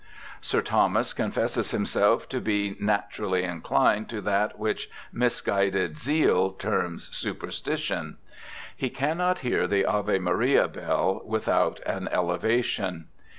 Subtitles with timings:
[0.41, 5.99] Sir Thomas confesses himself to be' naturally inclined to that which 274 BIOGRAPHICAL ESSAYS misguided
[5.99, 8.17] zeal terms superstition'.
[8.75, 13.09] He 'cannot hear the Ave Maria bell without an elevation